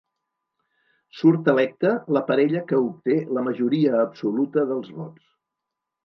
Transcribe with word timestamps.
Surt 1.17 1.49
electe 1.51 1.91
la 2.17 2.23
parella 2.29 2.63
que 2.71 2.79
obté 2.85 3.17
la 3.39 3.43
majoria 3.49 3.99
absoluta 4.05 4.63
dels 4.71 4.89
vots. 5.03 5.29